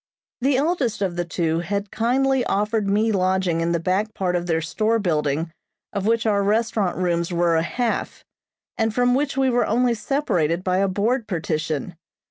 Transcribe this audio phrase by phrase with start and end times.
[0.39, 4.47] The eldest of the two had kindly offered me lodging in the back part of
[4.47, 5.51] their store building
[5.93, 8.25] of which our restaurant rooms were a half,
[8.79, 11.95] and from which we were only separated by a board partition.